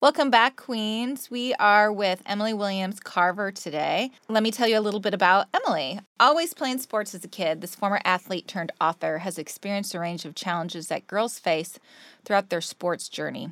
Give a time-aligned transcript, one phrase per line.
[0.00, 1.28] Welcome back, Queens.
[1.28, 4.12] We are with Emily Williams Carver today.
[4.28, 5.98] Let me tell you a little bit about Emily.
[6.20, 10.24] Always playing sports as a kid, this former athlete turned author has experienced a range
[10.24, 11.80] of challenges that girls face
[12.24, 13.50] throughout their sports journey.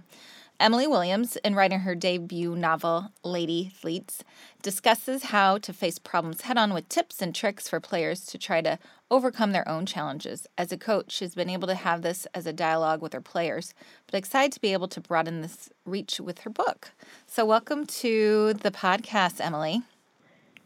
[0.58, 4.24] Emily Williams, in writing her debut novel, Lady Fleets,
[4.62, 8.62] discusses how to face problems head on with tips and tricks for players to try
[8.62, 8.78] to
[9.10, 10.46] overcome their own challenges.
[10.56, 13.74] As a coach, she's been able to have this as a dialogue with her players,
[14.06, 16.92] but excited to be able to broaden this reach with her book.
[17.26, 19.82] So, welcome to the podcast, Emily.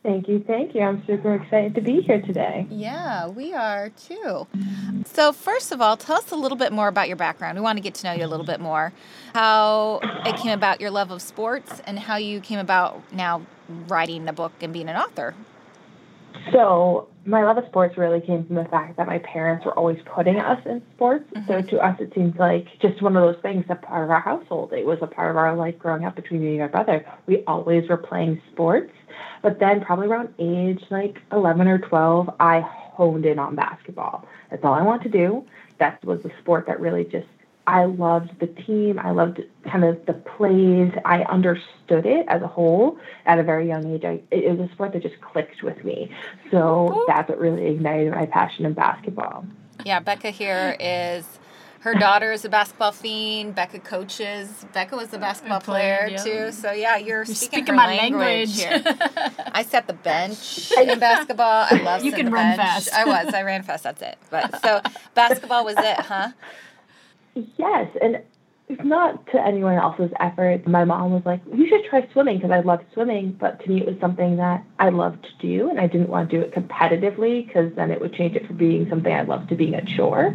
[0.03, 0.81] Thank you, thank you.
[0.81, 2.67] I'm super excited to be here today.
[2.71, 4.47] Yeah, we are too.
[5.05, 7.59] So, first of all, tell us a little bit more about your background.
[7.59, 8.95] We want to get to know you a little bit more.
[9.35, 13.43] How it came about your love of sports and how you came about now
[13.89, 15.35] writing a book and being an author.
[16.53, 19.99] So, my love of sports really came from the fact that my parents were always
[20.05, 21.25] putting us in sports.
[21.35, 21.47] Mm-hmm.
[21.47, 24.21] So, to us, it seems like just one of those things, a part of our
[24.21, 24.73] household.
[24.73, 27.07] It was a part of our life growing up between me and my brother.
[27.27, 28.93] We always were playing sports.
[29.43, 34.27] But then, probably around age like 11 or 12, I honed in on basketball.
[34.51, 35.45] That's all I want to do.
[35.79, 37.27] That was the sport that really just
[37.67, 38.99] I loved the team.
[38.99, 40.93] I loved kind of the plays.
[41.05, 44.05] I understood it as a whole at a very young age.
[44.05, 46.11] I, it was a sport that just clicked with me.
[46.51, 49.45] So that's what really ignited my passion in basketball.
[49.85, 51.27] Yeah, Becca here is
[51.81, 53.55] her daughter is a basketball fiend.
[53.55, 54.67] Becca coaches.
[54.75, 56.23] Becca was a basketball player yeah.
[56.23, 56.53] too.
[56.53, 58.85] So yeah, you're, you're speaking, speaking my language, language.
[58.85, 59.33] here.
[59.53, 61.67] I set the bench in basketball.
[61.71, 62.61] I love you can run bench.
[62.61, 62.93] fast.
[62.93, 63.33] I was.
[63.33, 63.85] I ran fast.
[63.85, 64.19] That's it.
[64.29, 64.83] But so
[65.15, 66.33] basketball was it, huh?
[67.35, 68.21] Yes, and
[68.69, 70.67] it's not to anyone else's effort.
[70.67, 73.81] My mom was like, "You should try swimming" because I love swimming, but to me
[73.81, 76.53] it was something that I loved to do, and I didn't want to do it
[76.53, 79.85] competitively because then it would change it from being something I loved to being a
[79.85, 80.31] chore.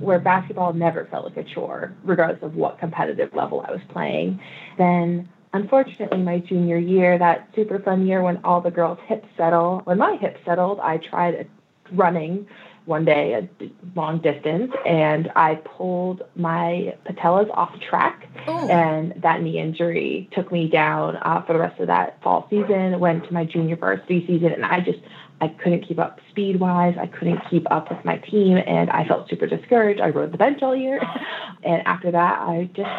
[0.00, 4.40] Where basketball never felt like a chore, regardless of what competitive level I was playing.
[4.76, 9.80] Then unfortunately, my junior year, that super fun year when all the girls' hips settle,
[9.84, 11.48] when my hips settled, I tried
[11.92, 12.46] running
[12.86, 18.68] one day, a long distance, and I pulled my patellas off track, Ooh.
[18.68, 23.00] and that knee injury took me down uh, for the rest of that fall season.
[23.00, 24.98] Went to my junior varsity season, and I just
[25.40, 26.94] I couldn't keep up speed wise.
[27.00, 30.00] I couldn't keep up with my team, and I felt super discouraged.
[30.00, 31.00] I rode the bench all year,
[31.64, 32.90] and after that, I just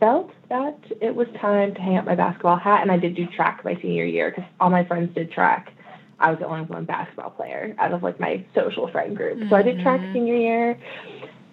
[0.00, 3.26] felt that it was time to hang up my basketball hat, and I did do
[3.26, 5.74] track my senior year because all my friends did track
[6.20, 9.38] I was the only one basketball player out of like my social friend group.
[9.38, 9.48] Mm-hmm.
[9.48, 10.12] So I did track mm-hmm.
[10.12, 10.78] senior year.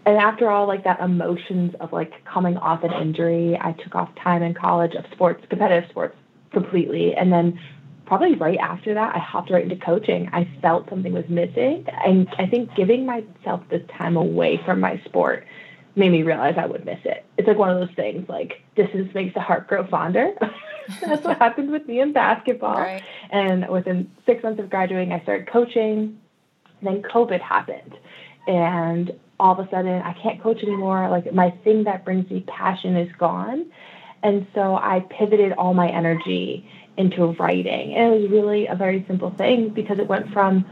[0.06, 4.10] And after all, like that emotions of like coming off an injury, I took off
[4.16, 6.16] time in college of sports, competitive sports
[6.52, 7.14] completely.
[7.14, 7.60] And then
[8.06, 10.30] probably right after that, I hopped right into coaching.
[10.32, 11.86] I felt something was missing.
[12.06, 15.46] And I think giving myself this time away from my sport
[15.98, 17.26] made me realize I would miss it.
[17.38, 20.34] It's like one of those things like distance makes the heart grow fonder.
[21.02, 22.78] That's what happened with me in basketball.
[22.78, 23.04] Right.
[23.32, 26.20] And within six months of graduating, I started coaching.
[26.82, 27.98] Then COVID happened.
[28.48, 31.10] And all of a sudden, I can't coach anymore.
[31.10, 33.66] Like my thing that brings me passion is gone.
[34.24, 37.96] And so I pivoted all my energy into writing.
[37.96, 40.66] And it was really a very simple thing because it went from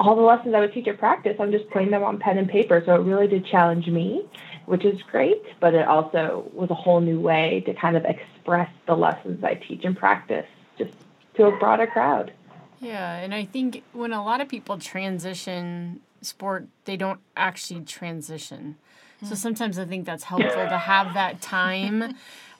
[0.00, 2.48] all the lessons I would teach at practice, I'm just putting them on pen and
[2.48, 2.82] paper.
[2.84, 4.26] So it really did challenge me,
[4.66, 8.70] which is great, but it also was a whole new way to kind of express
[8.86, 10.46] the lessons I teach in practice
[10.78, 10.92] just
[11.36, 12.32] to a broader crowd.
[12.80, 18.76] Yeah, and I think when a lot of people transition sport, they don't actually transition.
[19.22, 19.34] So hmm.
[19.34, 22.14] sometimes I think that's helpful to have that time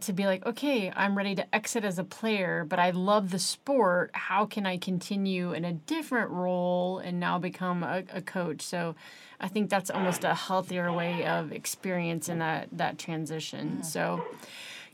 [0.07, 3.39] to be like, okay, I'm ready to exit as a player, but I love the
[3.39, 4.11] sport.
[4.15, 8.63] How can I continue in a different role and now become a, a coach?
[8.63, 8.95] So
[9.41, 13.83] I think that's almost a healthier way of experiencing that that transition.
[13.83, 14.25] So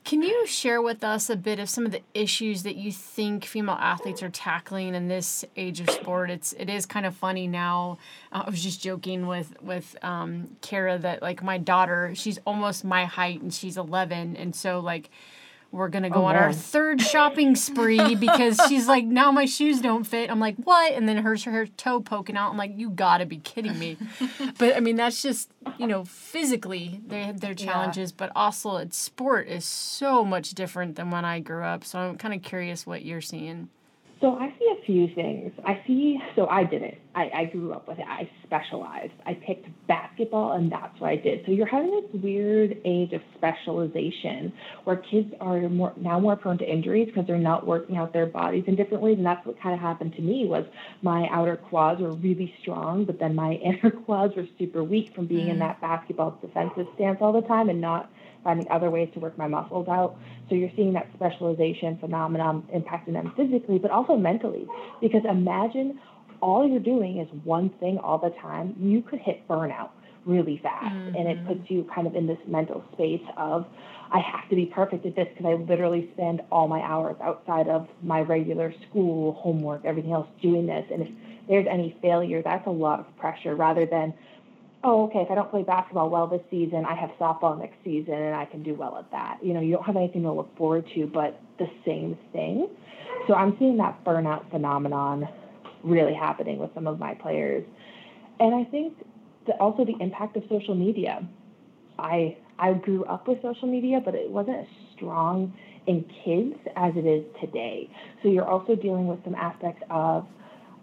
[0.04, 3.44] Can you share with us a bit of some of the issues that you think
[3.44, 6.30] female athletes are tackling in this age of sport?
[6.30, 7.98] It's it is kind of funny now.
[8.32, 12.82] Uh, I was just joking with with um, Kara that like my daughter, she's almost
[12.82, 15.10] my height and she's 11, and so like
[15.72, 19.80] we're gonna go oh, on our third shopping spree because she's like, now my shoes
[19.80, 20.30] don't fit.
[20.30, 20.92] I'm like, what?
[20.94, 22.50] And then her her toe poking out.
[22.50, 23.96] I'm like, you gotta be kidding me.
[24.58, 28.16] but I mean, that's just you know physically they have their challenges, yeah.
[28.18, 31.84] but also its sport is so much different than when I grew up.
[31.84, 33.68] So I'm kind of curious what you're seeing.
[34.20, 35.50] So I see a few things.
[35.64, 37.00] I see, so I did it.
[37.14, 38.04] I, I grew up with it.
[38.06, 39.14] I specialized.
[39.24, 41.46] I picked basketball, and that's what I did.
[41.46, 44.52] So you're having this weird age of specialization
[44.84, 48.26] where kids are more now more prone to injuries because they're not working out their
[48.26, 49.16] bodies in different ways.
[49.16, 50.66] And that's what kind of happened to me was
[51.00, 55.26] my outer quads were really strong, but then my inner quads were super weak from
[55.26, 55.52] being mm.
[55.52, 58.10] in that basketball defensive stance all the time and not
[58.42, 60.16] finding other ways to work my muscles out.
[60.48, 64.66] So you're seeing that specialization phenomenon impacting them physically, but also mentally.
[65.00, 66.00] Because imagine
[66.40, 69.90] all you're doing is one thing all the time, you could hit burnout
[70.26, 70.94] really fast.
[70.94, 71.16] Mm-hmm.
[71.16, 71.48] And it mm-hmm.
[71.48, 73.66] puts you kind of in this mental space of,
[74.12, 77.68] I have to be perfect at this because I literally spend all my hours outside
[77.68, 80.84] of my regular school, homework, everything else doing this.
[80.92, 81.08] And if
[81.48, 84.12] there's any failure, that's a lot of pressure rather than,
[84.82, 88.14] oh, okay, if I don't play basketball well this season, I have softball next season
[88.14, 89.38] and I can do well at that.
[89.42, 92.68] You know, you don't have anything to look forward to but the same thing.
[93.26, 95.28] So I'm seeing that burnout phenomenon
[95.82, 97.64] really happening with some of my players.
[98.38, 98.94] And I think
[99.46, 101.26] that also the impact of social media.
[101.98, 105.52] I I grew up with social media, but it wasn't as strong
[105.86, 107.90] in kids as it is today.
[108.22, 110.26] So you're also dealing with some aspects of,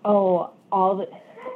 [0.03, 1.05] oh, all the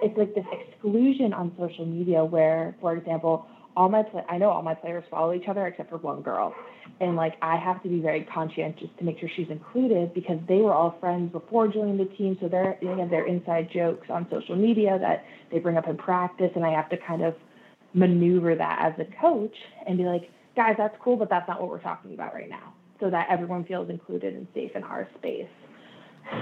[0.02, 4.50] it's like this exclusion on social media where, for example, all my play I know
[4.50, 6.54] all my players follow each other except for one girl.
[7.00, 10.58] And like I have to be very conscientious to make sure she's included because they
[10.58, 12.38] were all friends before joining the team.
[12.42, 15.98] So they're they have their inside jokes on social media that they bring up in
[15.98, 17.36] practice and I have to kind of
[17.94, 19.56] maneuver that as a coach
[19.88, 22.74] and be like, guys, that's cool, but that's not what we're talking about right now.
[23.00, 25.48] So that everyone feels included and safe in our space.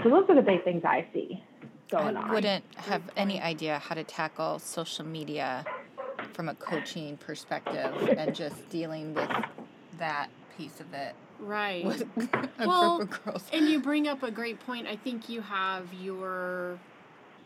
[0.04, 1.42] So those are the big things I see
[1.90, 2.30] going I on.
[2.30, 5.66] I wouldn't have any idea how to tackle social media
[6.34, 9.30] from a coaching perspective and just dealing with
[9.98, 11.14] that piece of it.
[11.40, 11.86] Right.
[12.60, 13.08] well,
[13.54, 14.88] And you bring up a great point.
[14.88, 16.80] I think you have your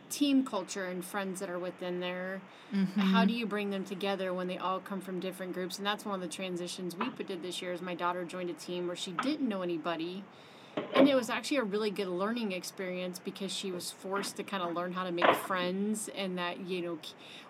[0.09, 2.41] team culture and friends that are within there.
[2.73, 2.99] Mm-hmm.
[2.99, 5.77] How do you bring them together when they all come from different groups?
[5.77, 7.73] And that's one of the transitions we did this year.
[7.73, 10.23] Is my daughter joined a team where she didn't know anybody
[10.95, 14.63] and it was actually a really good learning experience because she was forced to kind
[14.63, 16.97] of learn how to make friends and that you know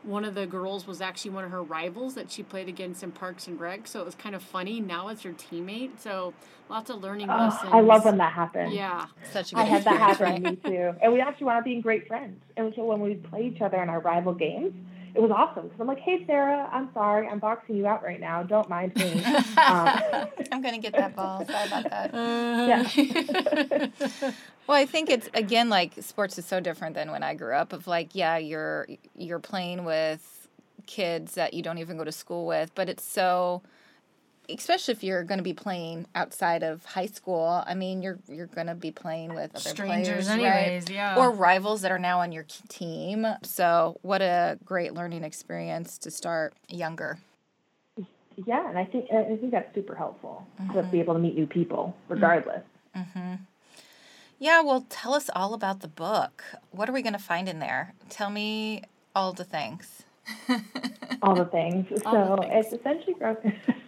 [0.04, 3.12] one of the girls was actually one of her rivals that she played against in
[3.12, 4.80] parks and rec so it was kind of funny.
[4.80, 6.34] Now it's her teammate so
[6.70, 7.72] lots of learning oh, lessons.
[7.74, 8.74] I love when that happens.
[8.74, 9.06] Yeah.
[9.32, 10.44] Such a good i had that happen right?
[10.44, 10.96] to me too.
[11.02, 12.42] And we actually wound up being great friends.
[12.58, 14.74] And so when we play each other in our rival games
[15.16, 18.20] it was awesome because I'm like, hey, Sarah, I'm sorry, I'm boxing you out right
[18.20, 18.44] now.
[18.44, 19.24] Don't mind me.
[19.56, 21.46] Um, I'm gonna get that ball.
[21.50, 22.14] Sorry about that.
[22.14, 24.32] Uh, yeah.
[24.68, 27.72] well, I think it's again like sports is so different than when I grew up.
[27.72, 30.50] Of like, yeah, you're you're playing with
[30.86, 33.62] kids that you don't even go to school with, but it's so
[34.50, 37.64] especially if you're going to be playing outside of high school.
[37.66, 40.90] I mean, you're you're going to be playing with other strangers, players, anyways, right?
[40.90, 43.26] yeah, or rivals that are now on your team.
[43.44, 47.20] So, what a great learning experience to start younger.
[48.46, 50.74] Yeah, and I think I think that's super helpful mm-hmm.
[50.74, 52.64] to be able to meet new people, regardless.
[52.96, 53.36] Mm-hmm.
[54.40, 56.44] Yeah, well, tell us all about the book.
[56.72, 57.94] What are we going to find in there?
[58.10, 58.84] Tell me
[59.16, 60.04] all the things.
[61.22, 61.88] all the things.
[62.06, 62.66] All so the things.
[62.66, 63.54] it's essentially broken.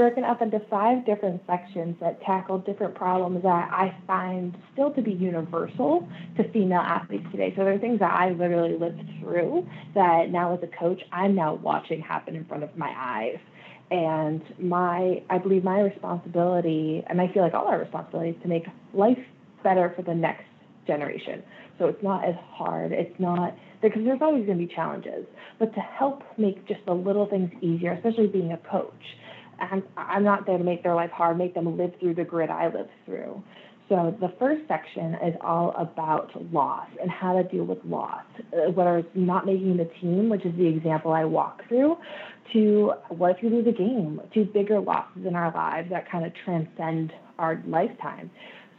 [0.00, 5.02] broken up into five different sections that tackle different problems that I find still to
[5.02, 7.52] be universal to female athletes today.
[7.54, 11.34] So there are things that I literally lived through that now as a coach, I'm
[11.34, 13.36] now watching happen in front of my eyes.
[13.90, 18.48] And my, I believe my responsibility, and I feel like all our responsibility is to
[18.48, 18.64] make
[18.94, 19.18] life
[19.62, 20.44] better for the next
[20.86, 21.42] generation.
[21.78, 22.92] So it's not as hard.
[22.92, 25.26] It's not because there's always going to be challenges,
[25.58, 29.02] but to help make just the little things easier, especially being a coach,
[29.60, 32.50] I'm, I'm not there to make their life hard, make them live through the grid
[32.50, 33.42] I lived through.
[33.88, 38.70] So the first section is all about loss and how to deal with loss, uh,
[38.70, 41.96] whether it's not making the team, which is the example I walk through,
[42.52, 46.24] to what if you lose a game, to bigger losses in our lives that kind
[46.24, 48.30] of transcend our lifetime.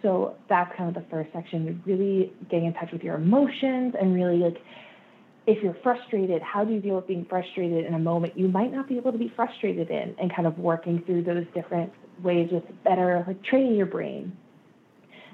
[0.01, 4.15] So that's kind of the first section, really getting in touch with your emotions and
[4.15, 4.57] really like
[5.47, 8.71] if you're frustrated, how do you deal with being frustrated in a moment you might
[8.71, 11.91] not be able to be frustrated in and kind of working through those different
[12.23, 14.31] ways with better like training your brain.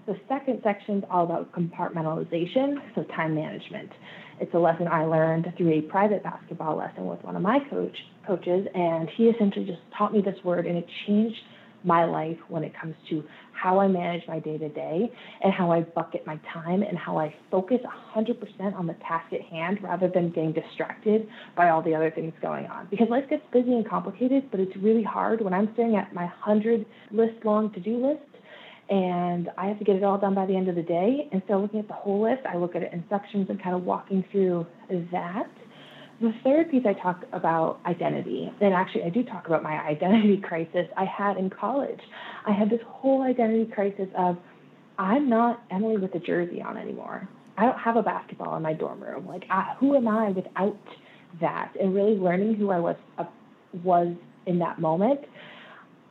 [0.05, 3.91] The second section is all about compartmentalization, so time management.
[4.39, 7.97] It's a lesson I learned through a private basketball lesson with one of my coach
[8.25, 11.35] coaches, and he essentially just taught me this word, and it changed
[11.87, 15.71] my life when it comes to how I manage my day to day and how
[15.71, 17.79] I bucket my time and how I focus
[18.15, 22.33] 100% on the task at hand rather than getting distracted by all the other things
[22.41, 22.87] going on.
[22.91, 26.25] Because life gets busy and complicated, but it's really hard when I'm staring at my
[26.25, 28.21] 100 list long to do list
[28.89, 31.27] and I have to get it all done by the end of the day.
[31.31, 33.75] Instead of looking at the whole list, I look at it in sections and kind
[33.75, 34.65] of walking through
[35.11, 35.49] that.
[36.19, 40.37] The third piece I talk about identity, and actually I do talk about my identity
[40.43, 41.99] crisis I had in college.
[42.45, 44.37] I had this whole identity crisis of
[44.97, 47.27] I'm not Emily with a jersey on anymore.
[47.57, 49.27] I don't have a basketball in my dorm room.
[49.27, 50.77] Like, I, who am I without
[51.39, 51.73] that?
[51.79, 53.25] And really learning who I was uh,
[53.83, 55.21] was in that moment.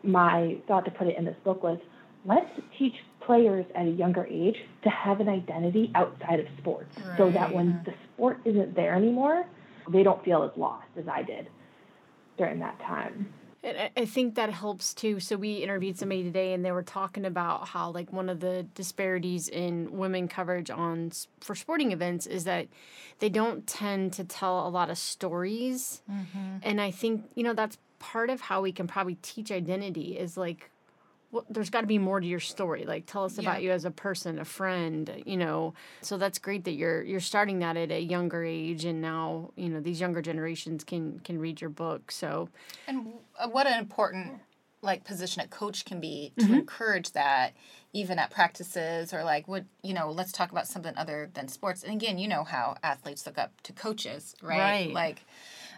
[0.03, 1.79] My thought to put it in this book was,
[2.25, 2.95] let's teach
[3.25, 7.19] players at a younger age to have an identity outside of sports, right.
[7.19, 9.45] so that when the sport isn't there anymore,
[9.89, 11.49] they don't feel as lost as I did
[12.37, 13.33] during that time.
[13.63, 15.19] And I think that helps too.
[15.19, 18.65] So we interviewed somebody today, and they were talking about how like one of the
[18.75, 22.69] disparities in women coverage on for sporting events is that
[23.19, 26.03] they don't tend to tell a lot of stories.
[26.09, 26.59] Mm-hmm.
[26.63, 30.37] And I think you know that's part of how we can probably teach identity is
[30.37, 30.71] like
[31.33, 32.85] well, there's got to be more to your story.
[32.85, 33.43] Like, tell us yeah.
[33.43, 35.23] about you as a person, a friend.
[35.27, 39.01] You know, so that's great that you're you're starting that at a younger age, and
[39.01, 42.11] now you know these younger generations can can read your book.
[42.11, 42.49] So,
[42.87, 44.41] and uh, what an important
[44.83, 46.55] like position a coach can be to mm-hmm.
[46.55, 47.55] encourage that
[47.93, 51.83] even at practices or like what you know let's talk about something other than sports
[51.83, 54.93] and again you know how athletes look up to coaches right, right.
[54.93, 55.25] like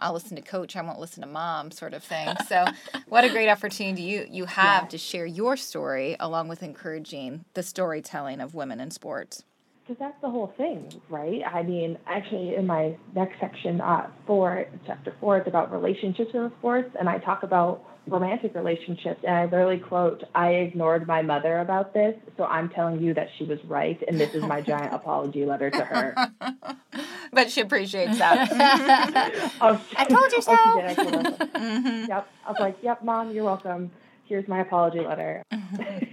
[0.01, 2.29] I'll listen to coach, I won't listen to mom sort of thing.
[2.47, 2.65] So
[3.07, 4.89] what a great opportunity you you have yeah.
[4.89, 9.43] to share your story along with encouraging the storytelling of women in sports.
[9.89, 11.41] Because that's the whole thing, right?
[11.51, 16.51] I mean, actually, in my next section, uh, four, chapter four, it's about relationships in
[16.59, 19.21] sports, and I talk about romantic relationships.
[19.23, 23.29] And I literally quote, I ignored my mother about this, so I'm telling you that
[23.39, 26.15] she was right, and this is my giant apology letter to her.
[27.33, 28.47] but she appreciates that.
[29.59, 30.55] oh, I told you so.
[30.55, 30.99] Oh, she did.
[30.99, 31.39] I told.
[31.59, 32.09] Mm-hmm.
[32.09, 32.27] Yep.
[32.45, 33.89] I was like, yep, mom, you're welcome
[34.29, 35.43] here's my apology letter.
[35.51, 36.05] Mm-hmm.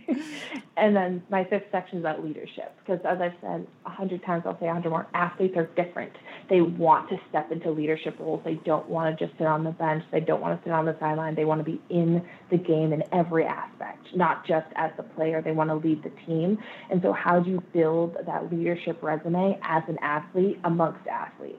[0.77, 4.45] And then my fifth section is about leadership, because as I've said a hundred times,
[4.47, 6.13] I'll say a hundred more, athletes are different.
[6.51, 8.43] They want to step into leadership roles.
[8.45, 10.05] They don't want to just sit on the bench.
[10.13, 11.35] They don't want to sit on the sideline.
[11.35, 15.43] They want to be in the game in every aspect, not just as the player.
[15.43, 16.59] They want to lead the team.
[16.91, 21.59] And so how do you build that leadership resume as an athlete amongst athletes?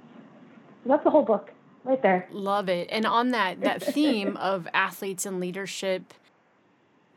[0.84, 1.52] So that's the whole book
[1.84, 2.28] right there.
[2.32, 2.88] Love it.
[2.92, 6.14] And on that that theme of athletes and leadership,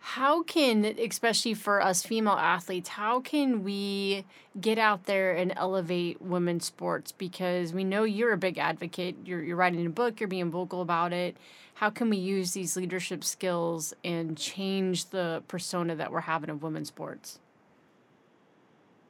[0.00, 4.25] how can especially for us female athletes how can we
[4.59, 7.12] get out there and elevate women's sports?
[7.12, 9.16] Because we know you're a big advocate.
[9.25, 10.21] You're, you're writing a book.
[10.21, 11.37] You're being vocal about it.
[11.75, 16.62] How can we use these leadership skills and change the persona that we're having of
[16.62, 17.38] women's sports?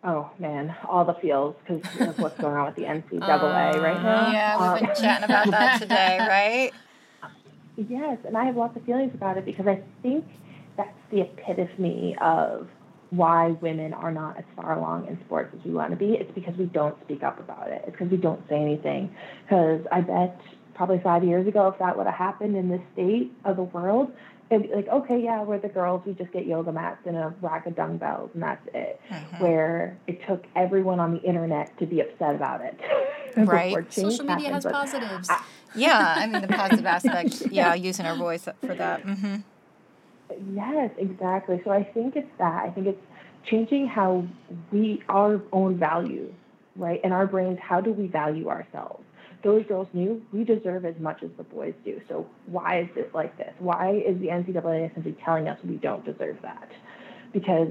[0.05, 0.75] Oh man.
[0.89, 4.33] All the feels because of what's going on with the ncaa uh, right now.
[4.33, 6.73] Yeah we've been um, chatting about that today right?
[7.89, 10.37] Yes and i have lots of feelings about it because i think that's
[11.11, 12.69] the epitome of
[13.11, 16.13] why women are not as far along in sports as we want to be.
[16.13, 17.83] It's because we don't speak up about it.
[17.87, 19.15] It's because we don't say anything.
[19.45, 20.41] Because I bet
[20.75, 24.13] probably five years ago, if that would have happened in this state of the world,
[24.51, 26.03] it'd be like, okay, yeah, we're the girls.
[26.07, 29.01] We just get yoga mats and a rack of dumbbells, and that's it.
[29.11, 29.43] Mm-hmm.
[29.43, 32.79] Where it took everyone on the internet to be upset about it.
[33.37, 33.93] right.
[33.93, 35.29] Social media has but positives.
[35.31, 35.43] I,
[35.75, 37.43] yeah, I mean the positive aspect.
[37.51, 39.05] Yeah, using our voice for that.
[39.05, 39.37] Mm-hmm.
[40.55, 41.61] Yes, exactly.
[41.65, 42.65] So I think it's that.
[42.65, 43.03] I think it's
[43.45, 44.27] changing how
[44.71, 46.33] we, our own value,
[46.77, 47.01] right?
[47.05, 49.05] In our brains, how do we value ourselves?
[49.43, 52.01] Those girls knew we deserve as much as the boys do.
[52.09, 53.53] So why is this like this?
[53.59, 56.71] Why is the NCAA essentially telling us we don't deserve that?
[57.33, 57.69] Because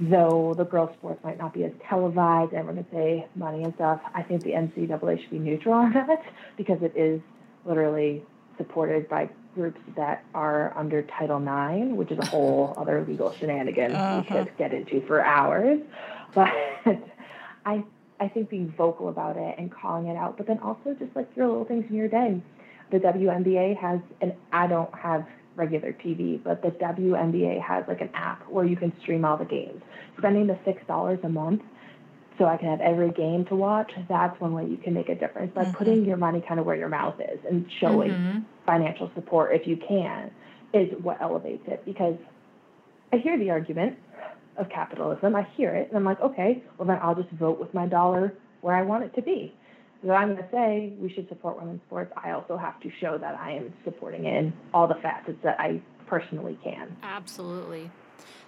[0.00, 3.62] though the girls' sports might not be as televised, and we're going to say money
[3.62, 6.22] and stuff, I think the NCAA should be neutral on that
[6.56, 7.20] because it is
[7.66, 8.22] literally
[8.56, 13.94] supported by groups that are under Title IX, which is a whole other legal shenanigans
[13.94, 14.22] uh-huh.
[14.22, 15.80] we could get into for hours.
[16.34, 16.52] But
[17.66, 17.84] I
[18.20, 21.28] I think being vocal about it and calling it out, but then also just like
[21.36, 22.40] your little things in your day.
[22.90, 28.10] The WNBA has and I don't have regular TV, but the WNBA has like an
[28.14, 29.82] app where you can stream all the games.
[30.18, 31.62] Spending the six dollars a month
[32.38, 35.14] so I can have every game to watch, that's one way you can make a
[35.14, 35.72] difference by mm-hmm.
[35.72, 38.38] putting your money kind of where your mouth is and showing mm-hmm.
[38.66, 40.30] financial support if you can.
[40.72, 42.16] is what elevates it because
[43.12, 43.96] I hear the argument
[44.56, 45.36] of capitalism.
[45.36, 48.34] I hear it and I'm like, okay, well then I'll just vote with my dollar
[48.60, 49.54] where I want it to be.
[50.04, 52.12] So I'm going to say we should support women's sports.
[52.16, 55.58] I also have to show that I am supporting it in all the facets that
[55.58, 56.96] I personally can.
[57.02, 57.90] Absolutely.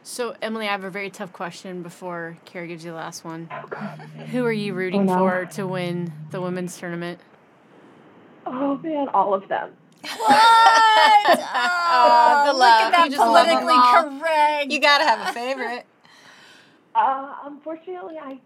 [0.02, 3.49] So, Emily, I have a very tough question before Kara gives you the last one.
[4.33, 5.18] Who are you rooting Oh, no.
[5.18, 7.21] for to win the women's tournament?
[8.47, 9.73] Oh man, all of them.
[10.02, 11.40] What?
[11.99, 12.80] Oh, the look love.
[12.83, 14.71] at that You just politically correct.
[14.73, 15.87] You gotta have a favorite.
[16.95, 18.38] Uh, unfortunately, I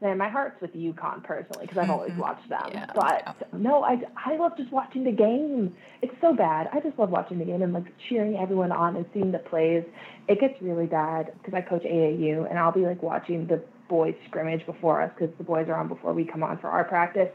[0.00, 2.18] man, my heart's with UConn personally because I've always Mhm.
[2.18, 2.70] watched them.
[2.72, 2.86] Yeah.
[2.94, 5.74] But no, I I love just watching the game.
[6.02, 6.68] It's so bad.
[6.72, 9.84] I just love watching the game and like cheering everyone on and seeing the plays.
[10.28, 14.14] It gets really bad because I coach AAU and I'll be like watching the boys
[14.28, 17.28] scrimmage before us because the boys are on before we come on for our practice.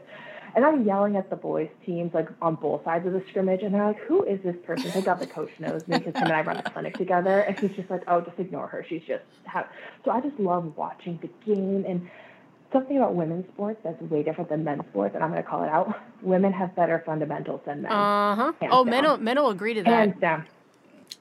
[0.54, 3.74] And I'm yelling at the boys teams like on both sides of the scrimmage, and
[3.74, 6.32] they're like, "Who is this person?" Thank God the coach knows me because him and
[6.32, 8.82] I run a clinic together, and he's just like, "Oh, just ignore her.
[8.88, 9.68] She's just." Ha-.
[10.06, 12.08] So I just love watching the game and
[12.76, 15.62] something about women's sports that's way different than men's sports, and I'm going to call
[15.64, 15.98] it out.
[16.22, 18.52] Women have better fundamentals than men, Uh huh.
[18.70, 18.90] Oh, down.
[18.90, 19.88] men will, men will agree to that.
[19.90, 20.44] hands down.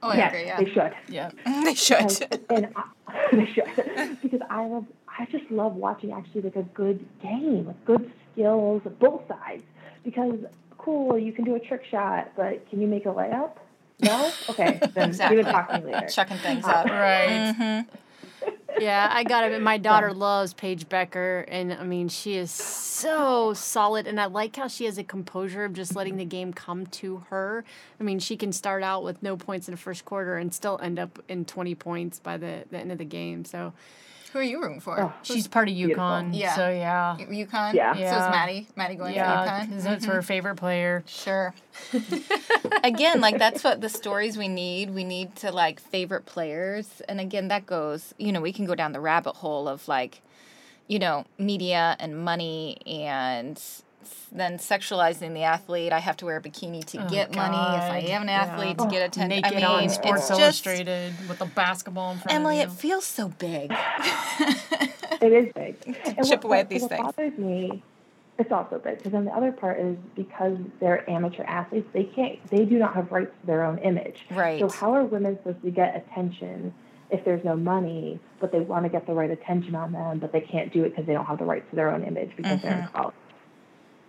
[0.03, 0.45] Oh, I yes, agree.
[0.45, 0.93] Yeah, they should.
[1.07, 1.29] yeah.
[1.63, 1.97] they should.
[2.19, 2.83] Because- and I,
[3.31, 4.85] they should because I love
[5.17, 9.63] I just love watching actually like a good game, with good skills, both sides.
[10.03, 10.35] Because
[10.77, 13.51] cool, you can do a trick shot, but can you make a layup?
[14.01, 14.29] No?
[14.49, 15.37] Okay, then Exactly.
[15.37, 16.07] we would talk to me later.
[16.09, 16.85] Chucking things Uh, up.
[16.89, 17.55] Right.
[17.57, 17.87] Mhm.
[18.79, 19.61] Yeah, I got it.
[19.61, 24.07] My daughter loves Paige Bueckers, and I mean, she is so solid.
[24.07, 27.23] And I like how she has a composure of just letting the game come to
[27.29, 27.63] her.
[27.99, 30.79] I mean, she can start out with no points in the first quarter and still
[30.81, 33.45] end up in 20 points by the, the end of the game.
[33.45, 33.73] So
[34.35, 34.99] Who are you rooting for?
[34.99, 36.03] Oh, she's part of Beautiful.
[36.03, 36.37] UConn.
[36.37, 36.55] Yeah.
[36.57, 37.15] So, yeah.
[37.17, 37.73] UConn.
[37.73, 37.93] Yeah.
[37.93, 38.25] So Yeah.
[38.25, 38.67] is Maddie.
[38.75, 39.69] Maddie going Yeah, to UConn.
[39.69, 40.21] because that's her mm-hmm.
[40.23, 41.05] favorite player.
[41.07, 41.53] Sure.
[42.83, 44.93] again, like that's what the stories we need.
[44.93, 47.01] We need to like favorite players.
[47.07, 50.21] And again, that goes, you know, we can go down the rabbit hole of like,
[50.89, 53.83] you know, media and money and s-
[54.31, 55.91] then sexualizing the athlete.
[55.93, 57.55] I have to wear a bikini to Oh, get money.
[57.57, 58.41] If I am an Yeah.
[58.43, 59.29] athlete to get attention.
[59.29, 62.71] Naked I mean, on it's Sports just Illustrated with a basketball in front Emily, of
[62.71, 63.71] it feels so big.
[65.21, 65.75] It is big.
[66.17, 67.03] And Chip what, away at what- these what things.
[67.03, 67.83] bothers me,
[68.37, 72.37] it's also big because then the other part is because they're amateur athletes, they can't,
[72.49, 74.25] they do not have rights to their own image.
[74.31, 74.59] Right.
[74.59, 76.73] So how are women supposed to get attention
[77.11, 80.31] if there's no money, but they want to get the right attention on them, but
[80.33, 82.61] they can't do it because they don't have the rights to their own image because
[82.61, 82.81] they're Mm-hmm.
[82.87, 83.15] in college?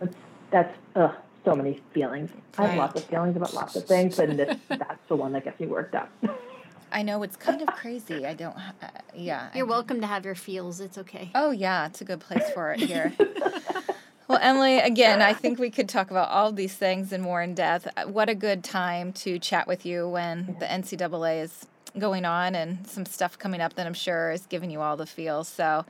[0.01, 0.15] That's
[0.51, 2.31] that's ugh, so many feelings.
[2.59, 5.45] I have lots of feelings about lots of things, and this that's the one that
[5.45, 6.11] gets me worked up.
[6.93, 8.27] I know it's kind of crazy.
[8.27, 8.57] I don't.
[8.57, 9.51] Uh, yeah.
[9.55, 10.81] You're welcome to have your feels.
[10.81, 11.31] It's okay.
[11.35, 13.13] Oh yeah, it's a good place for it here.
[14.29, 17.55] well, Emily, again, I think we could talk about all these things and more in
[17.55, 17.89] depth.
[17.97, 21.67] Uh, What a good time to chat with you when the NCAA is
[21.99, 25.07] going on and some stuff coming up that I'm sure is giving you all the
[25.07, 25.49] feels.
[25.49, 25.85] So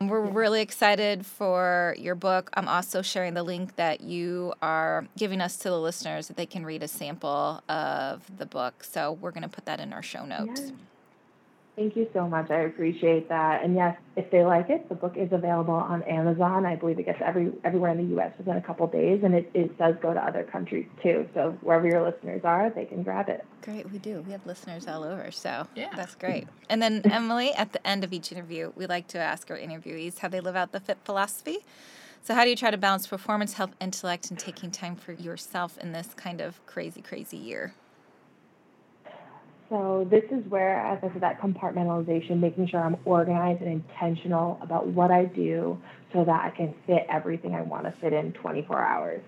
[0.00, 2.50] um, we're really excited for your book.
[2.54, 6.46] I'm also sharing the link that you are giving us to the listeners that they
[6.46, 8.84] can read a sample of the book.
[8.84, 10.62] So we're going to put that in our show notes.
[10.64, 10.70] Yeah.
[11.74, 12.50] Thank you so much.
[12.50, 13.64] I appreciate that.
[13.64, 16.66] And yes, if they like it, the book is available on Amazon.
[16.66, 18.32] I believe it gets every everywhere in the U.S.
[18.36, 21.26] within a couple days, and it, it does go to other countries too.
[21.32, 23.42] So wherever your listeners are, they can grab it.
[23.62, 24.22] Great, we do.
[24.26, 25.88] We have listeners all over, so Yeah.
[25.96, 26.46] that's great.
[26.68, 30.18] And then Emily, at the end of each interview, we like to ask our interviewees
[30.18, 31.58] how they live out the fit philosophy.
[32.22, 35.78] So how do you try to balance performance, health, intellect, and taking time for yourself
[35.78, 37.74] in this kind of crazy, crazy year?
[39.72, 44.58] So this is where, as I said, that compartmentalization, making sure I'm organized and intentional
[44.60, 45.80] about what I do,
[46.12, 49.22] so that I can fit everything I want to fit in 24 hours.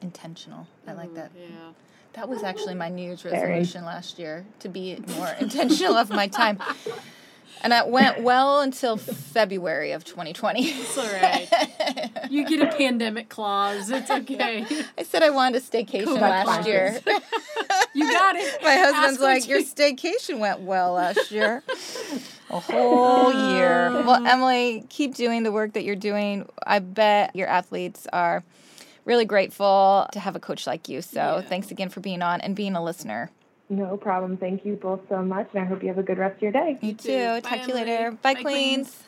[0.00, 0.66] Intentional.
[0.86, 1.30] I like mm, that.
[1.38, 1.72] Yeah.
[2.14, 3.50] That was actually my New Year's Very.
[3.50, 6.58] resolution last year to be more intentional of my time.
[7.62, 10.62] And that went well until February of 2020.
[10.64, 11.48] It's all right.
[12.30, 13.90] you get a pandemic clause.
[13.90, 14.64] It's okay.
[14.98, 16.14] I said I wanted a staycation Cool.
[16.16, 17.00] last year.
[17.94, 18.58] You got it.
[18.62, 21.62] My husband's Ask like, Your you- staycation went well last year.
[22.50, 23.88] A whole year.
[23.88, 24.02] Uh.
[24.06, 26.48] Well, Emily, keep doing the work that you're doing.
[26.64, 28.44] I bet your athletes are
[29.04, 31.02] really grateful to have a coach like you.
[31.02, 31.40] So Yeah.
[31.40, 33.30] thanks again for being on and being a listener.
[33.68, 34.36] No problem.
[34.36, 36.52] Thank you both so much, and I hope you have a good rest of your
[36.52, 36.78] day.
[36.80, 37.08] You too.
[37.08, 37.26] too.
[37.26, 38.12] Bye, Talk to you later.
[38.12, 38.90] Bye, Bye, Queens.
[38.90, 39.02] Queens.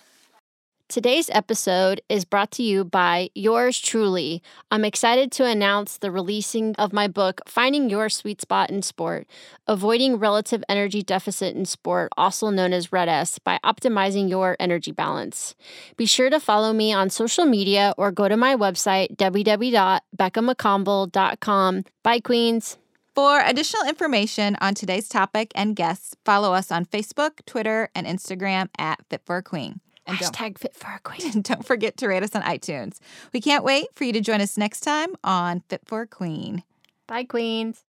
[0.89, 4.43] Today's episode is brought to you by yours truly.
[4.71, 9.27] I'm excited to announce the releasing of my book, Finding Your Sweet Spot in Sport
[9.67, 14.91] Avoiding Relative Energy Deficit in Sport, also known as Red S, by optimizing your energy
[14.91, 15.55] balance.
[15.99, 21.85] Be sure to follow me on social media or go to my website, www.beccamccomble.com.
[22.03, 22.79] Bye, Queens.
[23.19, 28.69] For additional information on today's topic and guests, follow us on Facebook, Twitter, and Instagram
[28.79, 29.81] at Fit for a Queen.
[30.07, 31.41] And don't, Hashtag fit for a queen.
[31.43, 33.01] don't forget to rate us on iTunes.
[33.33, 36.63] We can't wait for you to join us next time on Fit for a Queen.
[37.09, 37.83] Bye, queens.